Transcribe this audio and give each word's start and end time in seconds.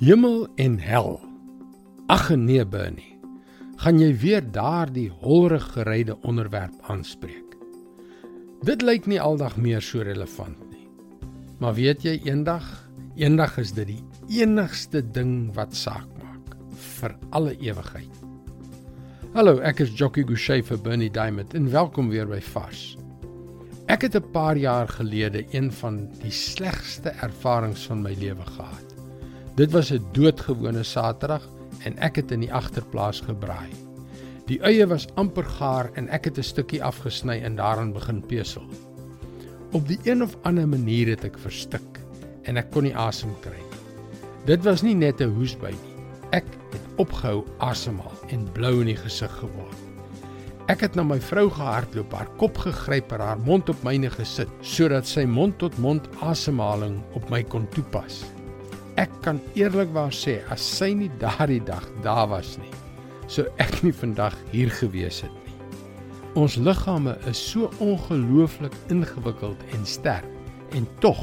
Hemel 0.00 0.46
en 0.56 0.78
hel. 0.80 1.18
Ag 2.08 2.30
nee, 2.32 2.62
Bernie. 2.64 3.18
Gaan 3.82 3.98
jy 4.00 4.14
weer 4.16 4.40
daardie 4.40 5.10
holrig 5.20 5.66
geryde 5.74 6.14
onderwerp 6.24 6.72
aanspreek? 6.88 7.58
Dit 8.64 8.80
lyk 8.80 9.04
nie 9.12 9.20
aldag 9.20 9.58
meer 9.60 9.84
so 9.84 10.00
relevant 10.00 10.56
nie. 10.70 10.86
Maar 11.60 11.76
weet 11.76 12.08
jy 12.08 12.16
eendag, 12.24 12.64
eendag 13.20 13.58
is 13.60 13.74
dit 13.76 13.92
die 13.92 14.00
enigste 14.40 15.04
ding 15.04 15.52
wat 15.52 15.76
saak 15.76 16.08
maak 16.24 16.56
vir 16.96 17.18
alle 17.36 17.52
ewigheid. 17.60 18.24
Hallo, 19.36 19.58
ek 19.60 19.84
is 19.84 19.92
Jockey 19.92 20.24
Gouchee 20.24 20.64
vir 20.64 20.80
Bernie 20.80 21.12
Diamond 21.12 21.52
en 21.52 21.68
welkom 21.68 22.08
weer 22.08 22.30
by 22.30 22.40
Vars. 22.54 22.94
Ek 23.84 24.08
het 24.08 24.16
'n 24.16 24.32
paar 24.32 24.56
jaar 24.56 24.88
gelede 24.88 25.44
een 25.52 25.68
van 25.68 26.08
die 26.22 26.32
slegste 26.32 27.12
ervarings 27.20 27.84
van 27.84 28.00
my 28.00 28.16
lewe 28.16 28.48
gehad. 28.56 28.89
Dit 29.54 29.70
was 29.70 29.90
'n 29.90 30.04
doodgewone 30.12 30.82
Saterdag 30.82 31.48
en 31.84 31.98
ek 31.98 32.16
het 32.16 32.30
in 32.30 32.40
die 32.40 32.52
agterplaas 32.52 33.20
gebraai. 33.20 33.70
Die 34.46 34.60
eie 34.62 34.86
was 34.86 35.06
amper 35.14 35.44
gaar 35.44 35.90
en 35.94 36.08
ek 36.08 36.24
het 36.24 36.38
'n 36.38 36.42
stukkie 36.42 36.84
afgesny 36.84 37.40
en 37.42 37.56
daarin 37.56 37.92
begin 37.92 38.26
pesel. 38.26 38.62
Op 39.72 39.88
die 39.88 39.98
een 40.02 40.22
of 40.22 40.36
ander 40.42 40.68
manier 40.68 41.08
het 41.08 41.24
ek 41.24 41.38
verstik 41.38 42.00
en 42.42 42.56
ek 42.56 42.70
kon 42.70 42.82
nie 42.82 42.96
asem 42.96 43.34
kry 43.40 43.58
nie. 43.58 43.78
Dit 44.46 44.64
was 44.64 44.82
nie 44.82 44.94
net 44.94 45.20
'n 45.20 45.34
hoesbuit 45.34 45.82
nie. 45.82 46.04
Ek 46.30 46.46
het 46.70 46.82
opgehou 46.96 47.44
asemhaal 47.58 48.18
en 48.28 48.52
blou 48.52 48.80
in 48.80 48.86
die 48.86 48.96
gesig 48.96 49.32
geword. 49.38 49.76
Ek 50.66 50.80
het 50.80 50.94
na 50.94 51.02
my 51.02 51.20
vrou 51.20 51.50
gehardloop, 51.50 52.12
haar 52.12 52.30
kop 52.36 52.58
gegryp 52.58 53.12
en 53.12 53.20
haar 53.20 53.38
mond 53.38 53.68
op 53.68 53.82
myne 53.82 54.10
gesit 54.10 54.48
sodat 54.60 55.06
sy 55.06 55.24
mond-tot-mond 55.24 56.08
-mond 56.08 56.22
asemhaling 56.22 57.02
op 57.12 57.30
my 57.30 57.42
kon 57.42 57.68
toepas. 57.68 58.24
Ek 58.96 59.10
kan 59.22 59.40
eerlikwaar 59.54 60.12
sê 60.14 60.40
as 60.50 60.62
sy 60.62 60.92
nie 60.94 61.10
daardie 61.20 61.62
dag 61.64 61.84
daar 62.02 62.28
was 62.32 62.56
nie, 62.58 62.72
sou 63.30 63.46
ek 63.62 63.82
nie 63.82 63.94
vandag 63.94 64.34
hier 64.50 64.70
gewees 64.70 65.22
het 65.22 65.34
nie. 65.44 65.56
Ons 66.38 66.56
liggame 66.56 67.16
is 67.30 67.38
so 67.38 67.70
ongelooflik 67.82 68.74
ingewikkeld 68.88 69.58
en 69.74 69.86
sterk 69.86 70.26
en 70.78 70.86
tog 71.00 71.18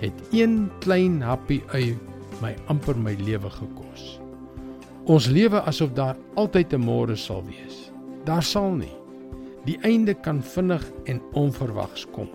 het 0.00 0.16
een 0.32 0.70
klein 0.80 1.20
happie 1.22 1.60
ui 1.76 1.96
my 2.40 2.54
amper 2.72 2.96
my 2.96 3.12
lewe 3.20 3.50
gekos. 3.52 4.16
Ons 5.10 5.28
lewe 5.28 5.60
asof 5.68 5.92
daar 5.92 6.16
altyd 6.40 6.72
'n 6.72 6.84
môre 6.84 7.16
sal 7.16 7.44
wees. 7.44 7.90
Daar 8.24 8.42
sal 8.42 8.70
nie. 8.70 8.96
Die 9.64 9.78
einde 9.82 10.14
kan 10.14 10.42
vinnig 10.42 10.84
en 11.04 11.20
onverwags 11.32 12.06
kom. 12.12 12.28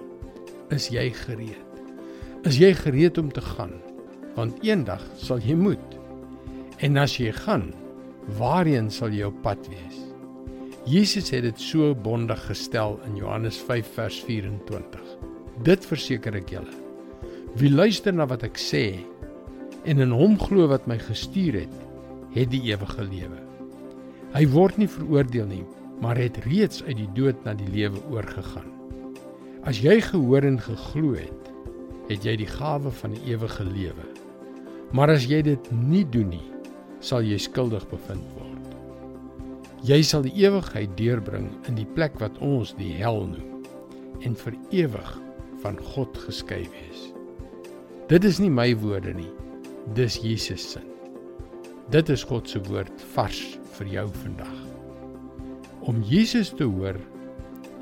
Is 0.69 0.89
jy 0.89 1.09
gereed? 1.09 1.65
Is 2.43 2.57
jy 2.57 2.73
gereed 2.73 3.17
om 3.17 3.31
te 3.31 3.41
gaan? 3.41 3.73
Want 4.35 4.59
eendag 4.63 5.03
sal 5.19 5.39
jy 5.43 5.55
moet. 5.57 5.95
En 6.83 6.99
as 6.99 7.15
jy 7.17 7.31
gaan, 7.45 7.69
waarheen 8.39 8.91
sal 8.91 9.13
jy 9.15 9.29
op 9.29 9.37
pad 9.45 9.69
wees? 9.71 10.01
Jesus 10.85 11.31
het 11.33 11.47
dit 11.47 11.61
so 11.61 11.95
bondig 11.97 12.41
gestel 12.45 12.99
in 13.07 13.15
Johannes 13.17 13.57
5 13.57 13.87
vers 13.95 14.19
24. 14.27 15.15
Dit 15.65 15.87
verseker 15.87 16.35
ek 16.37 16.51
julle. 16.53 16.75
Wie 17.57 17.71
luister 17.71 18.13
na 18.13 18.27
wat 18.29 18.43
ek 18.45 18.59
sê 18.59 18.99
en 19.87 20.03
in 20.03 20.13
hom 20.13 20.35
glo 20.41 20.67
wat 20.69 20.85
my 20.89 20.97
gestuur 20.99 21.61
het, 21.63 21.75
het 22.35 22.51
die 22.51 22.61
ewige 22.67 23.05
lewe. 23.07 23.39
Hy 24.35 24.43
word 24.51 24.77
nie 24.81 24.89
veroordeel 24.91 25.47
nie, 25.47 25.63
maar 26.03 26.19
het 26.19 26.41
reeds 26.43 26.83
uit 26.83 26.97
die 26.99 27.09
dood 27.15 27.39
na 27.47 27.53
die 27.55 27.69
lewe 27.71 28.01
oorgegaan. 28.11 28.67
As 29.65 29.79
jy 29.81 30.01
gehoor 30.03 30.45
en 30.45 30.59
geglo 30.61 31.15
het, 31.15 31.49
het 32.09 32.25
jy 32.27 32.35
die 32.43 32.49
gawe 32.49 32.91
van 32.99 33.15
die 33.15 33.31
ewige 33.31 33.65
lewe. 33.65 34.05
Maar 34.91 35.15
as 35.15 35.25
jy 35.25 35.41
dit 35.41 35.71
nie 35.71 36.05
doen 36.05 36.29
nie, 36.29 36.45
sal 36.99 37.25
jy 37.25 37.37
skuldig 37.41 37.85
bevind 37.89 38.25
word. 38.37 38.51
Jy 39.85 40.01
sal 40.01 40.23
die 40.25 40.33
ewigheid 40.41 40.95
deurbring 40.97 41.49
in 41.69 41.77
die 41.77 41.89
plek 41.97 42.17
wat 42.21 42.37
ons 42.41 42.73
die 42.77 42.93
hel 42.97 43.25
noem 43.29 43.51
en 44.25 44.37
vir 44.39 44.55
ewig 44.73 45.11
van 45.61 45.77
God 45.93 46.17
geskei 46.25 46.63
wees. 46.73 47.11
Dit 48.09 48.25
is 48.25 48.39
nie 48.41 48.49
my 48.53 48.71
woorde 48.81 49.13
nie, 49.17 49.29
dis 49.97 50.17
Jesus 50.21 50.65
se. 50.75 50.81
Dit 51.93 52.09
is 52.09 52.25
God 52.25 52.49
se 52.49 52.61
woord 52.65 53.03
vars 53.13 53.41
vir 53.77 53.91
jou 53.91 54.07
vandag. 54.23 54.55
Om 55.85 56.01
Jesus 56.05 56.49
te 56.57 56.65
hoor 56.65 56.97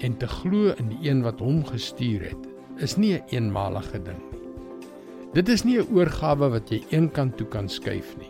en 0.03 0.17
te 0.19 0.27
glo 0.27 0.73
in 0.75 0.91
die 0.91 1.09
een 1.09 1.23
wat 1.23 1.39
hom 1.39 1.63
gestuur 1.67 2.27
het, 2.33 2.47
is 2.83 2.97
nie 2.97 3.13
'n 3.13 3.23
een 3.29 3.43
eenmalige 3.43 4.01
ding 4.03 4.19
nie. 4.31 4.42
Dit 5.33 5.49
is 5.49 5.63
nie 5.65 5.79
'n 5.81 5.89
oorgawe 5.89 6.49
wat 6.49 6.69
jy 6.69 6.83
eenkant 6.93 7.37
toe 7.37 7.47
kan 7.47 7.69
skuif 7.69 8.13
nie. 8.19 8.29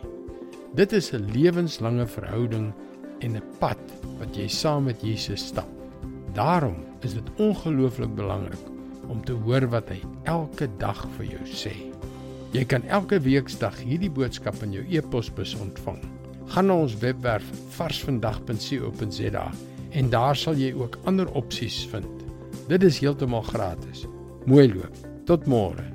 Dit 0.74 0.92
is 0.92 1.12
'n 1.12 1.28
lewenslange 1.32 2.06
verhouding 2.06 2.72
en 3.20 3.36
'n 3.36 3.42
pad 3.58 3.78
wat 4.18 4.36
jy 4.36 4.48
saam 4.48 4.84
met 4.84 5.02
Jesus 5.02 5.46
stap. 5.46 5.68
Daarom 6.32 6.76
is 7.00 7.14
dit 7.14 7.30
ongelooflik 7.36 8.14
belangrik 8.14 8.64
om 9.08 9.24
te 9.24 9.32
hoor 9.32 9.68
wat 9.68 9.88
hy 9.88 10.00
elke 10.22 10.68
dag 10.78 11.06
vir 11.16 11.26
jou 11.26 11.44
sê. 11.44 11.74
Jy 12.52 12.64
kan 12.64 12.82
elke 12.82 13.20
weeksdag 13.20 13.78
hierdie 13.82 14.10
boodskap 14.10 14.62
in 14.62 14.72
jou 14.72 14.84
e-posbus 14.90 15.54
ontvang. 15.60 16.00
Gaan 16.46 16.66
na 16.66 16.74
ons 16.74 16.98
webwerf 16.98 17.44
varsvandag.co.za 17.68 19.52
en 19.90 20.10
daar 20.10 20.36
sal 20.36 20.54
jy 20.54 20.72
ook 20.72 20.98
ander 21.04 21.30
opsies 21.32 21.86
vind. 21.86 22.24
Dit 22.68 22.82
is 22.82 22.98
heeltemal 22.98 23.42
gratis. 23.42 24.06
Mooi 24.46 24.74
loop. 24.74 24.96
Tot 25.24 25.46
môre. 25.46 25.94